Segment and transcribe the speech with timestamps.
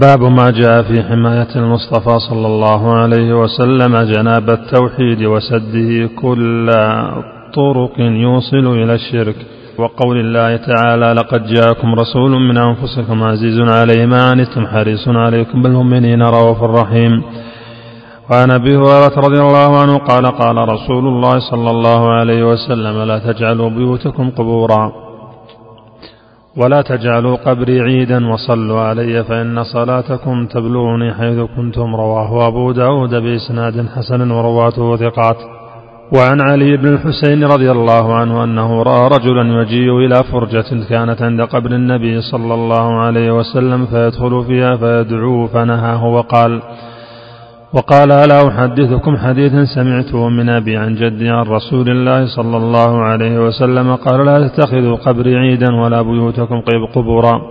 [0.00, 6.70] باب ما جاء في حماية المصطفى صلى الله عليه وسلم جناب التوحيد وسده كل
[7.54, 9.36] طرق يوصل إلى الشرك.
[9.78, 16.22] وقول الله تعالى لقد جاءكم رسول من أنفسكم عزيز عليه ما عنتم حريص عليكم بالمؤمنين
[16.22, 17.22] رؤوف رحيم.
[18.30, 23.18] وعن أبي هريرة رضي الله عنه قال قال رسول الله صلى الله عليه وسلم لا
[23.18, 25.05] تجعلوا بيوتكم قبورا.
[26.56, 33.86] ولا تجعلوا قبري عيدا وصلوا علي فإن صلاتكم تبلغني حيث كنتم رواه أبو داود بإسناد
[33.96, 35.36] حسن ورواته ثقات.
[36.14, 41.40] وعن علي بن الحسين رضي الله عنه أنه رأى رجلا يجيء إلى فرجة كانت عند
[41.40, 46.62] قبر النبي صلى الله عليه وسلم فيدخل فيها فيدعوه فنهاه وقال
[47.72, 53.38] وقال ألا أحدثكم حديثا سمعته من أبي عن جدي عن رسول الله صلى الله عليه
[53.38, 56.60] وسلم قال لا تتخذوا قبري عيدا ولا بيوتكم
[56.94, 57.42] قبورا.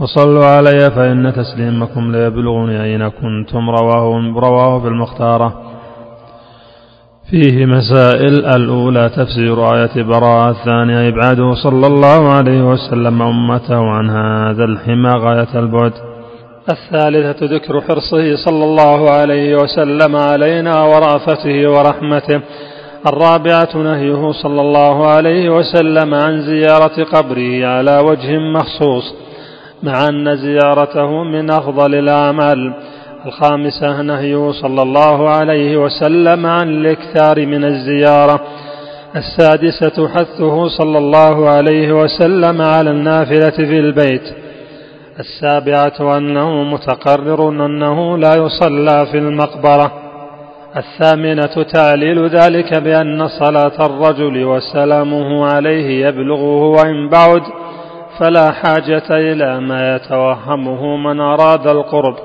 [0.00, 3.70] وصلوا علي فإن تسليمكم ليبلغني أين كنتم.
[3.70, 5.62] رواه رواه في المختارة.
[7.30, 8.46] فيه مسائل.
[8.46, 10.50] الأولى تفسير آية براءة.
[10.50, 15.92] الثانية إبعاده صلى الله عليه وسلم أمته عن هذا الحمى غاية البعد.
[16.70, 22.40] الثالثة ذكر حرصه صلى الله عليه وسلم علينا ورأفته ورحمته.
[23.06, 29.14] الرابعة نهيه صلى الله عليه وسلم عن زيارة قبره على وجه مخصوص
[29.82, 32.74] مع أن زيارته من أفضل الأعمال.
[33.26, 38.40] الخامسة نهيه صلى الله عليه وسلم عن الإكثار من الزيارة.
[39.16, 44.47] السادسة حثه صلى الله عليه وسلم على النافلة في البيت.
[45.18, 49.92] السابعة أنه متقرر أنه لا يصلى في المقبرة.
[50.76, 57.42] الثامنة تعليل ذلك بأن صلاة الرجل وسلامه عليه يبلغه وإن بعد
[58.18, 62.16] فلا حاجة إلى ما يتوهمه من أراد القرب.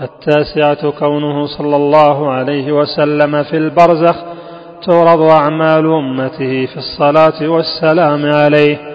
[0.00, 4.16] التاسعة كونه صلى الله عليه وسلم في البرزخ
[4.86, 8.91] تعرض أعمال أمته في الصلاة والسلام عليه.